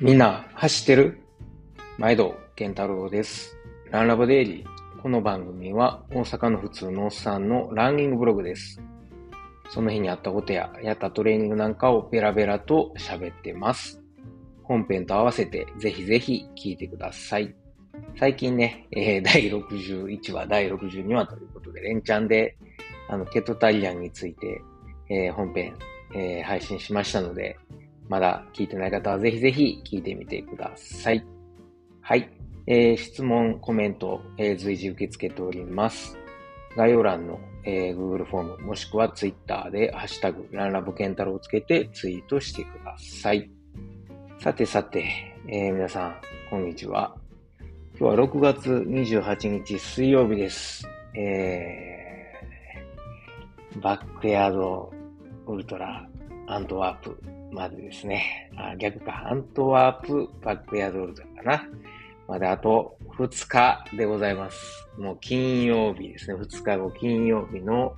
[0.00, 1.18] みんな走ってる？
[1.98, 3.56] 毎度健太郎です。
[3.90, 5.02] ランラボデイリー。
[5.02, 8.80] この番組は大阪の普通のおっさんのランニングブログです。
[9.70, 14.00] その日にあったことややったトレーニングなんかをベラベラと喋ってます。
[14.62, 17.52] 本編と合わせてぜひぜひ聞いてください。
[18.20, 22.56] 最近ね、えー第61話、第62話ということで連チャンで
[23.08, 24.62] あのケトタリアンについて、
[25.10, 25.74] えー本編、
[26.14, 27.58] えー配信しましたので、
[28.08, 31.24] まだ聞いてない方はぜひぜひ聞いてみてください。
[32.00, 32.30] はい。
[32.66, 36.18] えー質問、コメント、えー随時受け付けております。
[36.76, 43.50] 概要欄の、えー Google フォームもしくは Twitter でハッシュタグランラボケンタロウをつけてツイートしてください。
[44.40, 45.04] さてさて、
[45.46, 47.14] えー皆さん、こんにちは。
[47.98, 50.88] 今日は6月28日水曜日です。
[51.14, 54.92] えー、バックヤード
[55.46, 56.08] ウルトラ
[56.46, 58.50] アントワープまでですね。
[58.56, 59.28] あ、逆か。
[59.28, 61.68] アントワープバックヤードルトラかな。
[62.26, 64.86] まであと2日でございます。
[64.98, 66.34] もう金曜日ですね。
[66.34, 67.96] 2日後金曜日の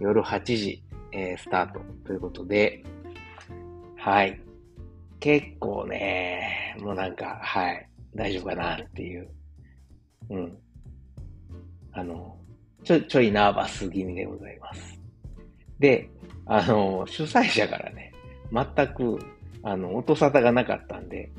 [0.00, 0.82] 夜8時、
[1.12, 2.84] えースタートということで、
[3.96, 4.40] はい。
[5.20, 9.28] 結構ね、もうなんか、はい、大丈夫かなっていう、
[10.30, 10.58] うん。
[11.92, 12.36] あの、
[12.84, 15.00] ちょ、ちょいナーバス気味でございます。
[15.78, 16.08] で、
[16.46, 18.12] あの、主催者からね、
[18.52, 19.18] 全く、
[19.62, 21.30] あの、音沙汰がなかったんで、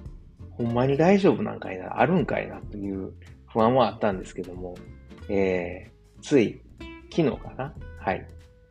[0.52, 3.14] ほんまに大丈夫なんかいな、あるんかいなという
[3.48, 4.76] 不安はあったんですけども、
[5.30, 6.62] えー、つい、
[7.12, 8.26] 昨日かなはい。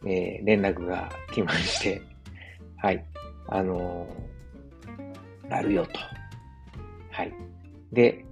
[0.06, 2.03] えー、連絡が来まして、
[2.77, 3.05] はい。
[3.48, 4.28] あのー
[5.50, 5.98] あるよと。
[7.11, 7.33] はい。
[7.92, 8.25] で、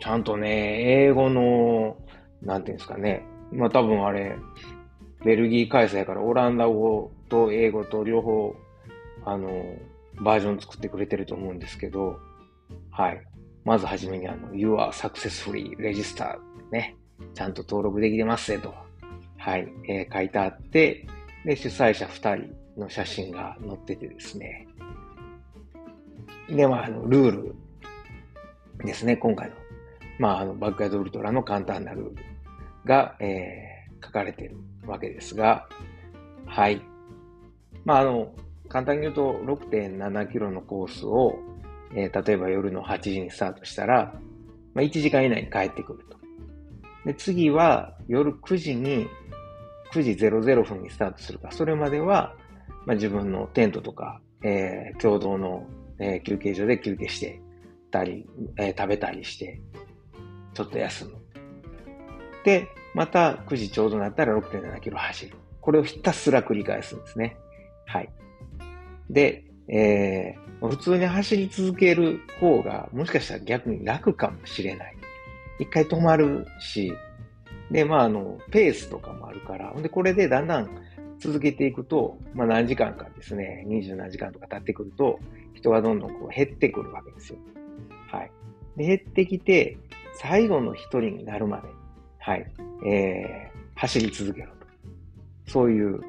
[0.00, 1.96] ちゃんとね、英語の、
[2.42, 3.24] なんていうんですかね。
[3.52, 4.36] まあ多分あれ、
[5.24, 8.54] ベルギー開催からオランダ語と英語と両方、
[9.26, 9.50] あの、
[10.22, 12.18] バージョン作ってくれてると思うんですけど、
[12.90, 13.20] はい。
[13.64, 16.38] まずはじめにあの、You are successfully registered
[16.70, 16.96] ね。
[17.34, 18.72] ちゃんと登録できてますねと。
[19.36, 19.68] はい。
[19.88, 21.06] えー書いてあって、
[21.44, 24.66] で、主催者2人の写真が載っててですね。
[26.48, 27.54] で、まあ、あの、ルール
[28.84, 29.56] ですね、今回の。
[30.18, 32.14] まあ、あの、バックヤードウルトラの簡単なルール
[32.84, 34.56] が、えー書かれてる
[34.86, 35.66] わけですが、
[36.46, 36.80] はい。
[37.84, 38.32] まあ、あの、
[38.76, 41.38] 簡単に言うと、6.7キロのコースを、
[41.94, 44.12] えー例えば夜の8時にスタートしたら、
[44.74, 46.18] まあ、1時間以内に帰ってくると。
[47.06, 49.08] で、次は夜9時に、
[49.94, 52.34] 9時00分にスタートするか、それまでは、
[52.84, 55.66] まあ、自分のテントとか、えー共同の、
[55.98, 57.40] えー休憩所で休憩して
[57.90, 59.58] たり、えー食べたりして、
[60.52, 61.12] ちょっと休む。
[62.44, 65.36] で、また9時ちょうどになったら6.7キロ走る。
[65.62, 67.38] これをひたすら繰り返すんですね。
[67.86, 68.12] はい。
[69.10, 74.96] で、えー普通に走り続ける方が、もしかしたら逆に楽かもしれない。
[75.58, 76.92] 一回止まるし、
[77.70, 80.70] で、まあ、あの、ペースとかもあるから、ほんで、これでだんだん
[81.18, 85.18] 続けていくと、まあ、何時間かですね、20何時間とか経ってくると、
[85.54, 87.38] 人がどんどんこう減ってくるわけですよ。
[88.10, 88.30] はい。
[88.76, 89.76] で、減ってきて、
[90.14, 91.68] 最後の一人になるまで、
[92.18, 92.46] はい、
[92.86, 94.66] えー、走り続けろと。
[95.46, 96.00] そういう、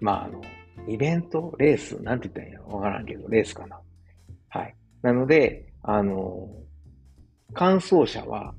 [0.00, 0.40] まあ、あの、
[0.88, 3.80] イベントレースなんて言ったらいいのわからんけど、レースかな。
[4.48, 4.74] はい。
[5.02, 6.48] なので、あの、
[7.54, 8.54] 完走者は、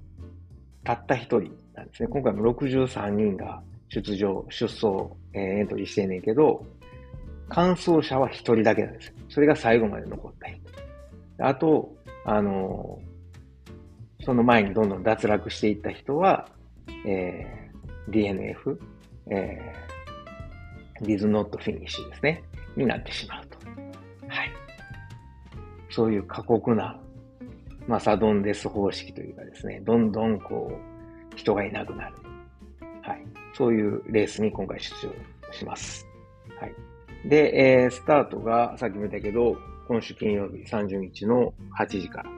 [0.83, 2.09] たった一人なんですね。
[2.09, 4.87] 今回も63人が出場、出走、
[5.33, 6.65] えーエントリーしてんねんけど、
[7.49, 9.13] 完走者は一人だけなんですよ。
[9.29, 10.59] それが最後まで残った人。
[11.39, 12.99] あと、あの
[14.23, 16.47] その前にどんどん脱落していった人は、
[17.05, 17.69] えー
[18.09, 18.77] DNF、
[19.31, 19.88] えー、
[21.01, 22.43] did not finish ですね。
[22.75, 23.57] になってしまうと。
[24.27, 24.51] はい。
[25.89, 26.99] そういう過酷な、
[27.87, 32.15] まあ、サドンデス方式というかですね、どんどんこう、人がいなくなる。
[33.01, 33.25] はい。
[33.53, 35.13] そういうレースに今回出場
[35.53, 36.07] します。
[36.59, 36.75] はい。
[37.27, 39.57] で、えースタートが、さっきも言ったけど、
[39.87, 42.29] 今週金曜日30日の8時から。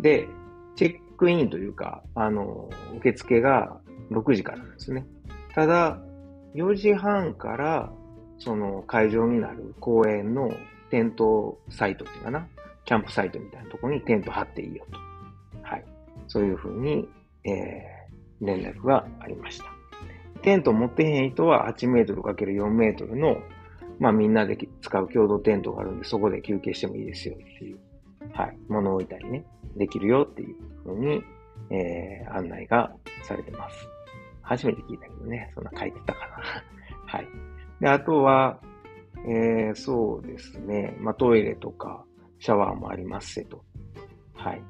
[0.00, 0.26] で、
[0.74, 3.80] チェックインというか、あの、受付が
[4.10, 5.06] 6時からなんですね。
[5.54, 6.00] ただ、
[6.54, 7.92] 4時半から、
[8.38, 10.50] その会場になる公園の
[10.90, 12.48] テントサイトっていうかな、
[12.84, 14.98] キャンプサイトみたいなところにテント張っていいよと。
[15.62, 15.84] はい。
[16.26, 17.08] そういうふうに、
[17.44, 19.64] えー、連絡がありました。
[20.42, 23.36] テント持ってへん人は8メートル ×4 メートルの、
[23.98, 27.78] まあみんなで使う共同テントがあるんで、そこで休憩してもいいですよっていう、
[28.32, 28.58] はい。
[28.68, 29.44] 物を置いたりね、
[29.76, 31.22] できるよっていうふうに、
[31.70, 32.92] えー、案内が
[33.22, 33.99] されてます。
[34.50, 36.36] 初めて聞いたけどね、そんな書いてたかな。
[37.06, 37.28] はい。
[37.80, 38.60] で、あとは、
[39.24, 42.04] えー、そうですね、まあトイレとか、
[42.40, 43.62] シャワーもありますせと。
[44.34, 44.62] はい。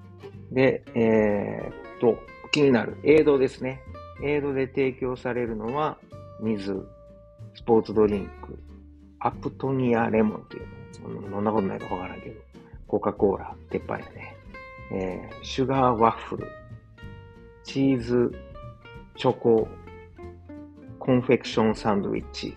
[0.52, 2.18] で、えー、っと、
[2.50, 3.80] 気になるエイドですね。
[4.22, 5.96] エイドで提供されるのは、
[6.42, 6.86] 水、
[7.54, 8.58] スポーツドリンク、
[9.20, 12.40] アプトニアレモンっていうの、飲んだことないかわからんけど、
[12.86, 14.36] コカ・コーラ、鉄板やね。
[14.92, 16.46] えー、シュガーワッフル、
[17.62, 18.30] チーズ、
[19.20, 19.68] チョコ、
[20.98, 22.50] コンフェクションサンドウィッチー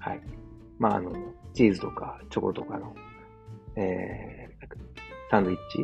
[0.00, 0.20] はい。
[0.80, 1.12] まあ、あの、
[1.52, 2.92] チーズとかチョコとかの、
[3.76, 4.66] えー、
[5.30, 5.78] サンドイッチ？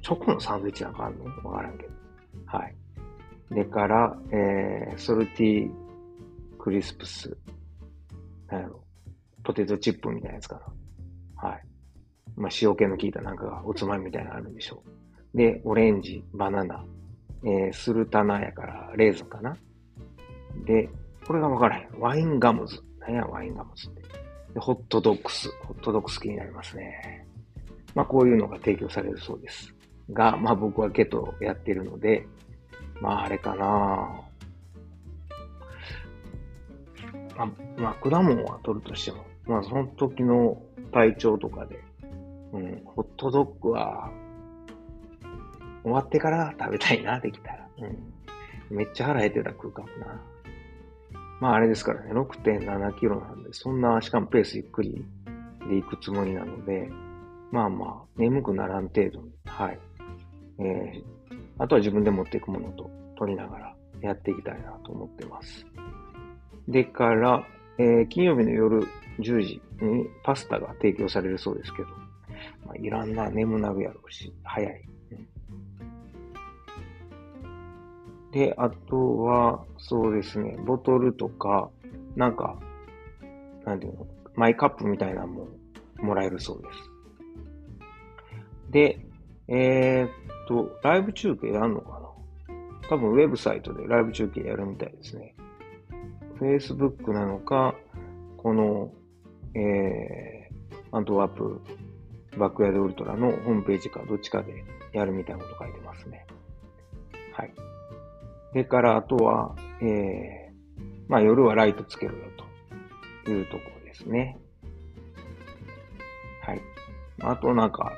[0.00, 1.24] チョコのサンドイッチなんかあるの？
[1.50, 1.92] わからんけど。
[2.46, 2.76] はい。
[3.50, 5.70] でから、えー、ソルティ
[6.56, 7.36] クリスプス。
[8.46, 8.84] なんやろ。
[9.42, 10.62] ポテトチップみたいなやつか
[11.34, 11.48] な。
[11.48, 11.64] はい。
[12.36, 14.84] まあ、塩気の効いたなんかがおつまみみたいなのあるんでしょ
[15.34, 15.36] う。
[15.36, 16.84] で、オレンジ、バナナ、
[17.44, 19.56] えー、スルタナやからレーズンかな。
[20.64, 20.88] で、
[21.26, 22.00] これがわからへん。
[22.00, 22.82] ワインガムズ。
[23.00, 24.02] 何や、ワインガムズって。
[24.54, 25.50] で、ホットドッグス。
[25.64, 27.26] ホットドッグス気になりますね。
[27.94, 29.74] まあ、こういうのが提供されるそうです。
[30.10, 32.26] が、まあ僕はケトやってるので、
[33.00, 34.24] まああれかな
[37.36, 37.46] まあ、
[37.76, 40.60] まあ、果物は取るとしても、まあその時の
[40.92, 41.78] 体調とかで、
[42.52, 44.10] うん、ホットドッグは、
[45.88, 47.68] 終わってから食べたいな、できたら。
[47.78, 48.76] うん。
[48.76, 50.20] めっちゃ腹減ってたら食うかもな。
[51.40, 55.04] まああれですからね、6.7キロなんで、そんな、しかもペースゆっくり
[55.68, 56.88] で行くつもりなので、
[57.50, 59.78] まあまあ、眠くならん程度に、はい。
[60.58, 61.02] えー、
[61.58, 65.64] あとは自分で持っていくものと取りながらやっていきたいなと思ってます。
[66.66, 67.46] でから、
[67.78, 68.86] えー、金曜日の夜
[69.20, 71.88] 10時にパスタが提供されるそうですけど、
[72.66, 74.88] まあ、いらんな、眠なるやろうし、早い。
[78.32, 81.70] で、あとは、そうですね、ボトルとか、
[82.14, 82.58] なんか、
[83.64, 85.48] なんていうの、マイカップみたいなのも
[85.98, 87.90] もらえるそうです。
[88.70, 89.00] で、
[89.48, 90.10] えー、っ
[90.46, 92.08] と、ライブ中継やるのかな？
[92.88, 95.34] 多分ウェブサイトでライブ中継やるみたいですね。
[96.38, 97.74] Facebook なのか、
[98.36, 98.92] この、
[99.54, 101.60] えー、アントワープ
[102.38, 106.26] バックヤードウルトラのホームページかどっちかでやるみたいなこと書いてますね。
[107.32, 107.52] はい。
[108.50, 109.88] それからあとは、えー、
[111.08, 112.24] まあ夜はライトつけるよ
[113.24, 114.38] というところですね。
[116.42, 116.62] はい。
[117.20, 117.92] あとなんか、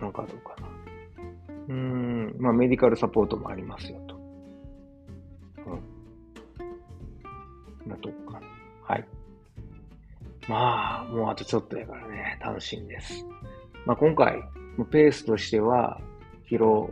[0.00, 0.66] なんかどうかな。
[1.68, 4.16] うん、まあメディカルサポートもありますよと。
[5.66, 5.70] う
[7.86, 7.88] ん。
[7.88, 8.46] なとこかな。
[8.82, 9.06] はい。
[10.48, 13.24] まあ、もうあとちょっとやからね、楽しみです。
[13.86, 14.42] まあ今回、
[14.90, 16.00] ペースとしては、
[16.48, 16.90] キロ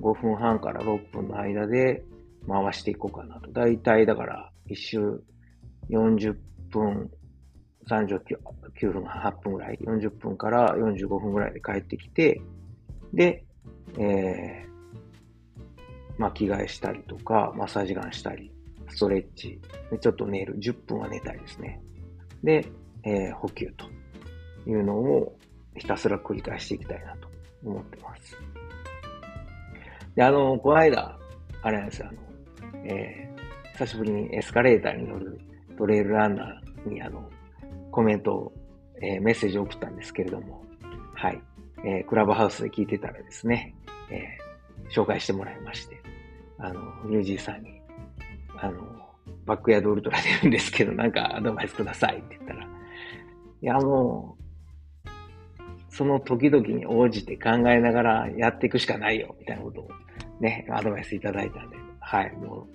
[0.00, 2.04] 5分半から6分の間で
[2.48, 3.50] 回していこうかなと。
[3.52, 5.22] だいたいだから1周
[5.90, 6.36] 40
[6.70, 7.10] 分
[7.88, 12.40] 39分、8分ぐらい、40分から45分ぐらいで帰ってきて、
[13.12, 13.44] で、
[13.98, 14.70] えー、
[16.18, 18.52] まあ、着替えしたりとか、マッサージガンしたり、
[18.88, 19.60] ストレッチ、
[19.90, 21.80] でちょっと寝る、10分は寝たいですね。
[22.44, 22.66] で、
[23.02, 23.86] えー、補給と
[24.68, 25.36] いうのを
[25.76, 27.28] ひたすら繰り返していきたいなと
[27.64, 28.36] 思ってます。
[30.20, 31.18] で、あの、この間、
[31.62, 35.40] あれなんですよ、あの、えー、久しぶりにエスカレーターに乗る
[35.78, 37.26] トレイルランナーに、あの、
[37.90, 38.52] コメントを、
[39.00, 40.62] えー、メッセージを送ったんですけれども、
[41.14, 41.40] はい。
[41.86, 43.74] えー、クラブハウスで聞いてたらですね、
[44.10, 46.02] えー、紹介してもらいまして、
[46.58, 47.80] あの、ニュージーさんに、
[48.58, 48.82] あの、
[49.46, 52.66] バックヤードウルトラでるんですけど、なんかアドバイスくださいって言ったら、い
[53.62, 55.08] や、もう、
[55.88, 59.88] その時々に応じて考えながらやっていくしかないよ、みたいなことを
[60.40, 62.66] ね、アドバイスいただいたんで、はい、もう、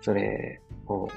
[0.00, 1.08] それを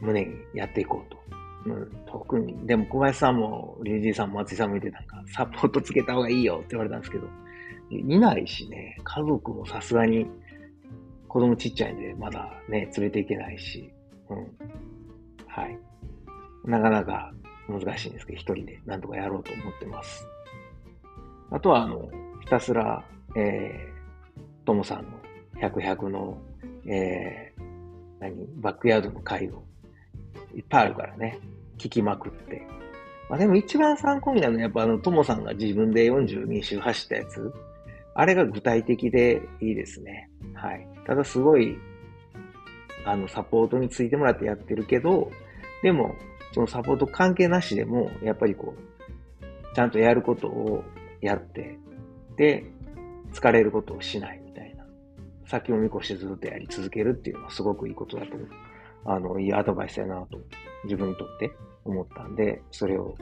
[0.00, 1.24] 胸にやっていこうと
[1.66, 7.26] うん、特に、でも小林さんも、リュウジーさんも松井さんもいてなんか、サポートつけた方がいいよって言われたんですけど、
[7.90, 10.26] いないしね、家族もさすがに、
[11.28, 13.90] 子供ちっちゃいんで、まだね、連れていけないし、
[14.28, 14.36] うん。
[15.46, 15.78] はい。
[16.64, 17.32] なかなか
[17.68, 20.26] 難しいんですけど、一人でなんとかやろうと思ってます。
[21.50, 22.10] あとは、あの、
[22.42, 23.04] ひたすら、
[23.36, 23.93] えー、
[24.64, 25.10] ともさんの
[25.60, 26.38] 100、100の、
[26.86, 27.62] えー、
[28.20, 29.64] 何、バックヤードの回を
[30.54, 31.38] いっぱいあるからね。
[31.78, 32.66] 聞きまくって。
[33.28, 37.52] まあでも一番参考になるのはやっぱあの、ともさんが自分で42周走ったやつ。
[38.14, 40.30] あれが具体的でいいですね。
[40.54, 40.86] はい。
[41.06, 41.76] ただすごい、
[43.04, 45.30] あの、サポートについてもらってやってるけど、
[45.82, 46.14] でも、
[46.52, 50.84] そのサポート関係なしでも、やっぱりこう、ちゃんとやることを
[51.20, 51.78] やって、
[52.36, 52.64] で、
[53.34, 54.84] 疲れることをしないみたいな。
[55.46, 58.48] 先を見越してずっとやり続けるっていうのはすごくいいことだと思う。
[59.06, 60.38] あの、いいアドバイスやなと、
[60.84, 61.52] 自分にとって
[61.84, 63.14] 思ったんで、それを、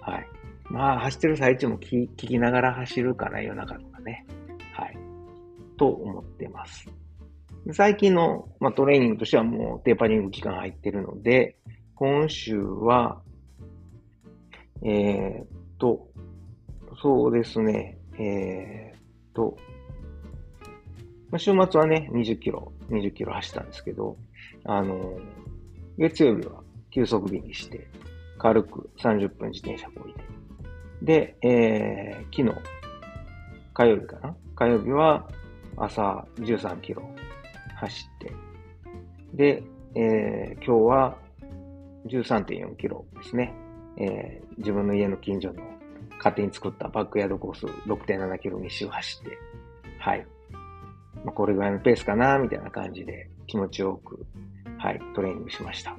[0.00, 0.26] はい。
[0.68, 4.26] まあ、走ってる最中も聞聞きながら走るかな、夜中とかね。
[4.74, 4.98] はい。
[5.78, 6.86] と思ってます。
[7.72, 11.56] 最近の、まあ、トレーニングとしてはもうテーパリング期間入ってるので、
[11.94, 13.22] 今週は、
[14.84, 15.46] えー、っ
[15.78, 16.08] と、
[17.00, 18.91] そうですね、えー、
[19.34, 19.56] と、
[21.30, 24.16] まあ、週末はね、20キロ、20キロ走ったんですけど、
[24.64, 25.18] あの、
[25.98, 27.88] 月曜日は休息日にして、
[28.38, 30.24] 軽く30分自転車こいて。
[31.02, 32.62] で、えー、昨日、
[33.74, 34.36] 火曜日かな？
[34.54, 35.28] 火曜日は
[35.76, 37.02] 朝13キロ
[37.76, 38.32] 走って、
[39.34, 39.62] で、
[39.94, 41.16] えー、今日は
[42.06, 43.54] 13.4キロですね。
[43.96, 45.62] えー、自分の家の近所の
[46.22, 49.36] 勝手に作ったバックヤードコース6.7キロ2周走って、
[49.98, 50.26] はい。
[51.24, 54.24] まあ、これぐらいのペースかな、みたいな感じで気持ちよく、
[54.78, 55.96] はい、トレーニングしました。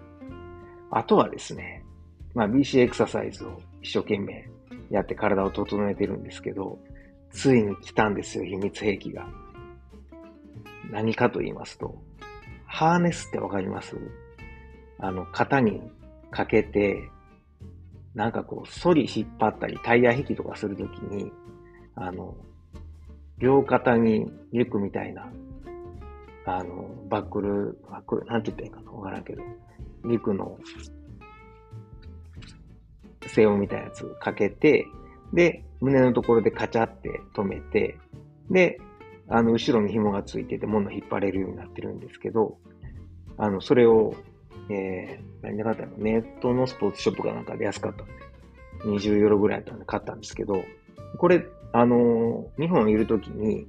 [0.92, 1.84] あとはですね、
[2.34, 4.50] まあ、BC エクササイズを一生懸命
[4.90, 6.80] やって体を整えてるんですけど、
[7.32, 9.28] ついに来たんですよ、秘密兵器が。
[10.90, 12.02] 何かと言いますと、
[12.66, 13.98] ハーネスってわかります？
[15.00, 15.82] あの、型に
[16.32, 17.10] かけて、
[18.16, 21.32] なんかこう、ソリ引っ張ったり、タイヤ引きとかするときに、
[21.96, 22.36] あの、
[23.38, 25.32] 両肩にリュックみたいな、
[26.46, 29.42] あの、バックル、バックル、なんて言ったらいいかわからんけど、
[30.06, 30.58] リュックの、
[33.28, 34.86] 背負みたいなやつかけて、
[35.34, 37.98] で、胸のところでカチャって止めて、
[38.52, 38.80] で、
[39.28, 42.58] あの、後ろに紐がついてて物引っ張れるようになってるんですけど、
[43.38, 44.14] あの、それを、
[44.70, 45.98] えー、何で買ったの？
[45.98, 48.14] ネットのスポーツショップかなんかで安かったんで、
[48.86, 50.64] 20ユーロぐらいだったんで買ったんですけど、
[51.18, 53.68] これ、あの、日本いるときに、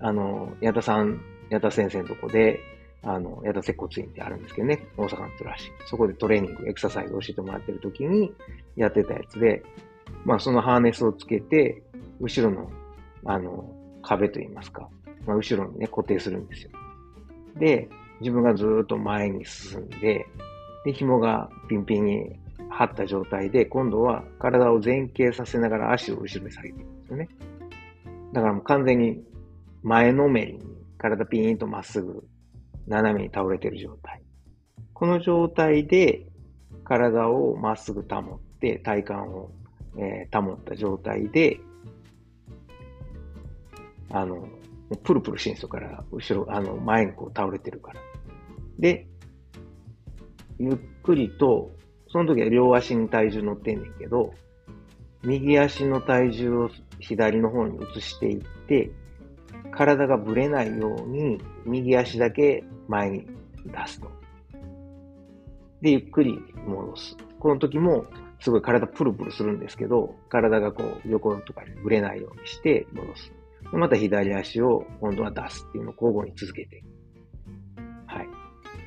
[0.00, 2.60] あの、矢田さん、矢田先生のとこで、
[3.02, 5.70] あの、矢田接骨院ってあるんですけどね、大阪のトラシ。
[5.86, 8.32] そこでトレーニング、エクササイズを教えてもらってるときに
[8.74, 9.62] やってたやつで、
[10.24, 11.82] まあそのハーネスをつけて、
[12.20, 12.70] 後ろの、
[13.24, 13.70] あの、
[14.02, 14.88] 壁といいますか、
[15.24, 16.70] まあ後ろにね、固定するんですよ。
[17.58, 17.88] で、
[18.20, 20.26] 自分がずっと前に進んで、
[20.84, 22.38] で、紐がピンピンに
[22.70, 27.28] 張った状態で、今度は体を前傾させながら足を後ろに下げていくんですよね。
[28.32, 29.22] だからもう完全に
[29.82, 30.60] 前のめりに
[30.98, 32.24] 体ピーンとまっすぐ
[32.86, 34.22] 斜めに倒れている状態。
[34.92, 36.26] この状態で
[36.84, 39.50] 体をまっすぐ保って体幹を、
[39.98, 41.60] えー、保った状態で、
[44.10, 44.48] あの、
[45.02, 48.00] プルプルしてるんですよから、後ろ、あの、前にこう倒れてるから。
[48.78, 49.06] で、
[50.58, 51.72] ゆっくりと、
[52.08, 54.32] その時は両足に体重乗ってんねんけど、
[55.24, 58.90] 右足の体重を左の方に移していって、
[59.72, 63.26] 体がぶれないように、右足だけ前に
[63.66, 64.10] 出すと。
[65.82, 67.16] で、ゆっくり戻す。
[67.40, 68.06] この時も、
[68.40, 73.32] すごい体プルプルするんですけど、体がこう横とかにぶれないようにして戻す。
[73.72, 76.82] また左足を今度は出すっていうのを交互に続けて。
[78.06, 78.28] はい。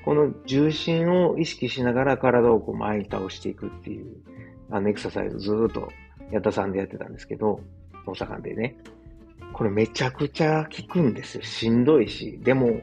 [0.05, 4.17] この重心を意識しながら体をこう前に倒していくっていう、
[4.71, 5.89] あのエクササイズずっと
[6.31, 7.59] 矢田さんでやってたんですけど、
[8.05, 8.77] 大阪でね。
[9.53, 11.43] これめちゃくちゃ効くんですよ。
[11.43, 12.39] しんどいし。
[12.43, 12.81] でも、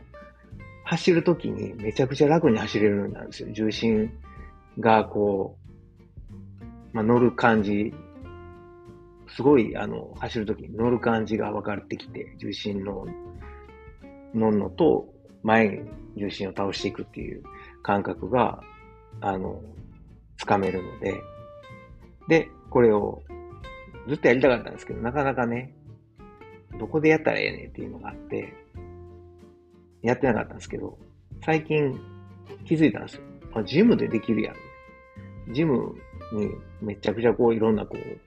[0.84, 3.52] 走るときにめちゃくちゃ楽に走れるようになるんですよ。
[3.52, 4.10] 重心
[4.78, 5.56] がこ
[6.92, 7.94] う、まあ、乗る感じ
[9.28, 13.06] すごい、あの、走るときに乗る感じが分かってきて、重心の、
[14.34, 15.08] 乗るのと、
[15.42, 15.80] 前に
[16.16, 17.42] 重心を倒していくっていう
[17.82, 18.60] 感覚が、
[19.20, 19.60] あの、
[20.36, 21.20] つかめるので、
[22.28, 23.22] で、これを
[24.08, 25.72] ずっとやりたかったんですけど、なかなかね、
[26.78, 28.54] どこでやったらええねんっていうのがあって、
[30.02, 30.98] やってなかったんですけど、
[31.44, 31.98] 最近
[32.64, 33.22] 気づいたんですよ。
[33.64, 35.52] ジムでできるやん。
[35.52, 35.94] ジム
[36.32, 38.25] にめちゃくちゃこういろんなこう、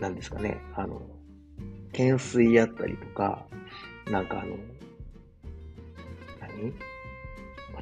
[0.00, 1.00] なんですかね、あの、
[1.92, 3.46] 懸垂やったりとか、
[4.10, 4.56] なんかあの、
[6.40, 6.72] 何？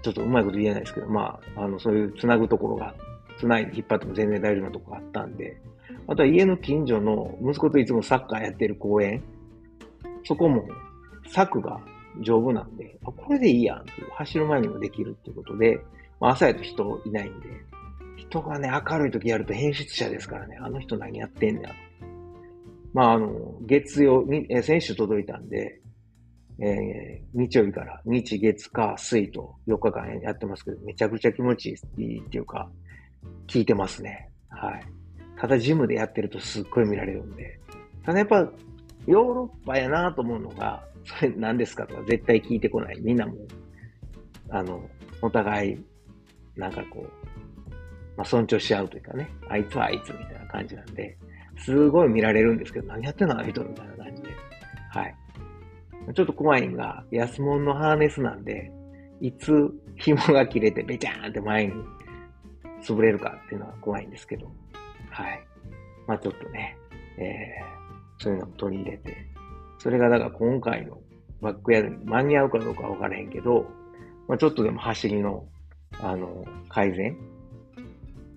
[0.03, 2.95] ちょっとうまいこと言えないですけど、まあ、あの、そういうつなぐところが、
[3.39, 5.61] つないで引っ張っても全然大丈夫なとこがあったんで、
[6.07, 9.23] あとは家の近所の息子といつもサッカーやってる公園、
[10.25, 10.69] そこも
[11.29, 11.81] 柵が
[12.21, 15.81] 丈夫なんで、あこれでいいやんっていう、走る前にもできるっていうことで、
[16.21, 17.49] まあ、朝やと人いないんで、
[18.17, 21.71] 人がね、明るい時やると変質者ですからね、あの人何やってんねや
[22.93, 25.81] まあ、あの、月曜、にえ先週届いたんで、
[26.61, 32.71] えー、日曜日から日月火水と4日間やってますけど、めちゃくちゃ気持ちいいっていうか、
[33.49, 34.31] 聞いてますね。
[34.49, 34.85] はい。
[35.37, 37.59] ただジムでやってるとすっごい見られるんで。
[38.05, 38.49] ただやっぱ、
[39.07, 43.01] ヨーロッパやなと思うのが、それ何ですかとか絶対聞いてこない。
[43.01, 43.35] みんなも、
[44.51, 44.89] あの、
[45.21, 45.85] お互い、
[46.57, 47.24] なんかこう、
[48.17, 51.17] まあ、尊重し合うというかね、あいつはあいつみたいな感じなんで、
[51.59, 54.29] すごい見られるんですけど、何やってんのあの人みたいな感じで。
[54.91, 55.15] はい。
[56.15, 58.71] ちょっと怖いんが、安物のハーネスなんで、
[59.21, 61.73] いつ紐が切れてべちゃーんって前に
[62.83, 64.47] 潰れるかっていうのは怖いんですけど、
[65.11, 65.47] はい。
[66.07, 66.77] まあちょっとね、
[67.17, 69.17] えー、そういうのも取り入れて、
[69.79, 70.99] それがだから今回の
[71.41, 73.67] バックヤードに間に合うかどうかわからへんけど、
[74.29, 75.47] まあちょっとでも走りの、
[76.01, 77.17] あの、改善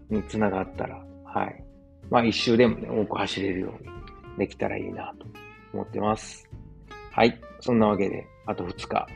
[0.09, 1.63] につながったら、はい。
[2.09, 3.89] まあ一周でもね、多く走れるように
[4.37, 5.25] できたらいいなと
[5.73, 6.49] 思ってます。
[7.11, 7.39] はい。
[7.59, 9.07] そんなわけで、あと2日。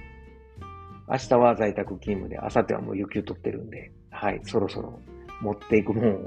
[1.08, 4.42] 明日は在宅勤務で、明後日はもう有給取ってるんで、はい。
[4.44, 5.00] そろそろ
[5.42, 6.20] 持っていくもんを、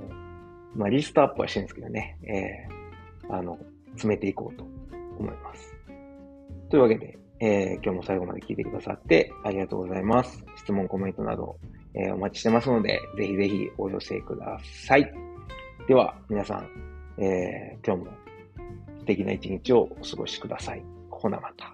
[0.74, 3.58] まあリストアップはしてるんですけどね、えー、あの、
[3.92, 4.64] 詰めていこうと
[5.18, 5.74] 思います。
[6.70, 10.44] というわけで、えー、今日も最後まで聞いてくださってありがとうございます。
[10.56, 11.56] 質問、コメントなど、
[11.94, 15.12] えー、お待ちしてますので、ぜひぜひお寄せください。
[15.86, 16.68] では、皆さん、
[17.22, 18.16] えー、今日も
[19.00, 20.82] 素敵な一日をお過ごしください。
[21.10, 21.73] ほなまた。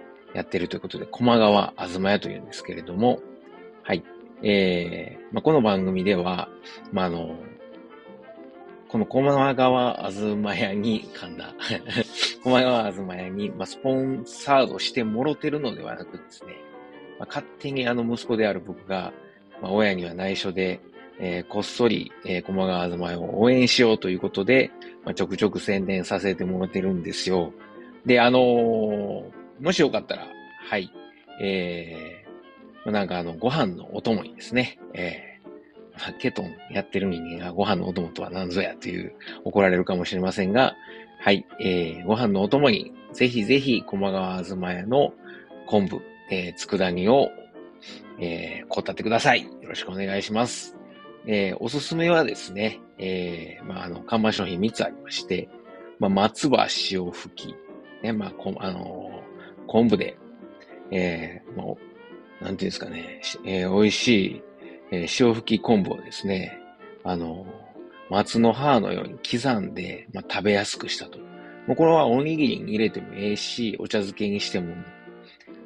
[0.33, 3.19] やってるということで、駒川あずま屋というんですけれども、
[3.83, 4.03] はい。
[4.43, 6.49] えー、まあ、この番組では、
[6.91, 7.35] まあ、あの、
[8.87, 11.53] この駒川あずま屋に、噛んだ、
[12.43, 16.55] 駒川あずま屋に、まあ、スポンサードしてもろてるのではなくですね、
[17.17, 19.13] まあ、勝手にあの息子である僕が、
[19.61, 20.81] まあ、親には内緒で、
[21.19, 24.71] えー、こっそり、えー、駒川あずま屋を応援しようということで、
[25.05, 27.53] まあ、ちょくちょく宣伝させてもらってるんですよ。
[28.05, 29.23] で、あのー、
[29.59, 30.27] もしよかったら、
[30.69, 30.91] はい、
[31.41, 40.75] えー、なんかあの、ご飯のお供にですね、えー、ケトンやってる人間がご飯のお供とは何ぞやという怒られるかもしれませんが、
[41.19, 45.13] はい、えー、ご飯のお供に、ぜひぜひ、駒川あずま屋の
[45.67, 47.29] 昆布、えー、佃煮を、
[48.19, 49.43] えー、こたってください。
[49.43, 50.77] よろしくお願いします。
[51.27, 55.49] えー、おすすめはですね、えー、まあ、あの、看板商品3つありまして、
[55.99, 57.55] まあ、松葉塩吹き、
[58.01, 59.10] ね、まあ、こあの、
[59.71, 60.17] 昆布で、
[60.91, 61.77] えー、も
[62.41, 64.43] う、なんていうんですかね、えー、美味しい、
[64.91, 66.59] えー、塩吹き昆布をですね、
[67.05, 67.45] あの、
[68.09, 71.19] 松の葉のように刻んで、まあ、食べやすくしたと。
[71.67, 74.75] もうこれはおにぎりに入れてもええし、お茶漬けにしても、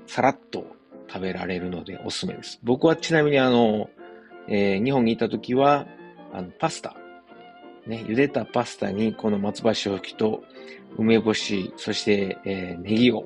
[0.06, 0.68] さらっと
[1.08, 2.60] 食べられるのでおすすめです。
[2.62, 3.90] 僕はちなみにあの、
[4.48, 5.88] えー、日本にいた時は、
[6.32, 6.96] あの、パスタ、
[7.88, 10.44] ね、茹でたパスタにこの松葉塩吹きと
[10.96, 13.26] 梅干し、そして、えー、ネギを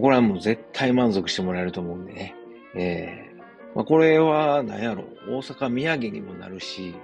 [0.00, 2.34] これはもう絶対満足してもらえると思うんでね。
[2.74, 6.94] えー、まあ、これは何やろ、大阪土産にもなるし、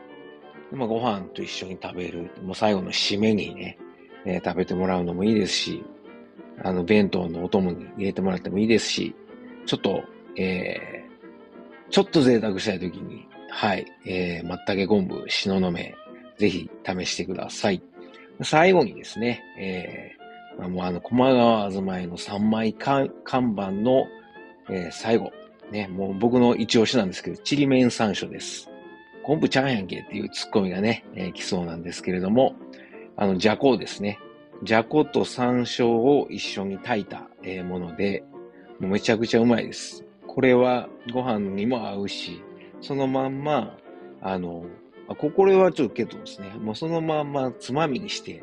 [0.71, 3.79] まあ、ご飯と一緒に食べる、もう最後の締めにね、
[4.27, 5.85] えー、食べてもらうのもいいですし、
[6.63, 9.15] あの、弁当のお供に入れてもらってもいいですし、
[9.65, 10.03] ちょっと、
[10.37, 15.95] えー、ちょっと贅沢したいときに、はい、えー、松茸昆布、しののめ、
[16.37, 17.83] ぜひ試してください。
[18.43, 20.22] 最後にですね、えー、
[20.61, 24.07] あ、もうあの、駒川あずまいの3枚看板の、
[24.69, 25.33] えー、最後、
[25.71, 28.69] ね、もう僕の一押しなんですけど、ちりめん山椒です。
[29.23, 32.55] 昆布ちゃんやんけっていうツッコミがね、えー、来そうなんですけれども、
[33.17, 34.19] あの、じゃこですね。
[34.63, 38.25] じゃこと山椒を一緒に炊いた、えー、もので、
[38.79, 40.05] もうめちゃくちゃうまいです。
[40.27, 42.43] これはご飯にも合うし、
[42.81, 43.77] そのまんま、
[44.21, 44.65] あの、
[45.09, 48.43] あこれはちょっとけどですね、もうそのまんまつまみにして、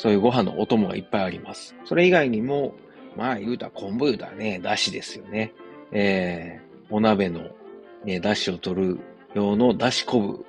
[0.00, 1.76] そういうご飯のお供がいっぱいあります。
[1.84, 2.72] それ以外にも、
[3.18, 5.52] まあ言うたら昆布言うたらね、だしですよね。
[5.92, 7.42] えー、お鍋の、
[8.06, 8.98] ね、だしを取る
[9.34, 10.42] 用のだし昆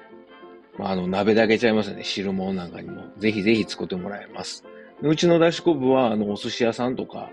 [0.77, 0.79] 布。
[0.79, 2.05] まあ、あの、鍋だけちゃいますよね。
[2.05, 3.03] 汁物なんかにも。
[3.17, 4.63] ぜひぜひ作ってもらえます。
[5.01, 7.29] うちのだし昆布は、あの、お寿司屋さんとか、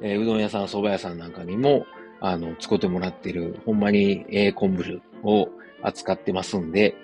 [0.00, 1.86] えー、うどん屋さん、蕎麦屋さんなんかにも、
[2.20, 5.48] あの、使ってもらってる、ほんまに、えー、昆布を
[5.80, 6.96] 扱ってますんで、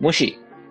[0.00, 0.40] もし、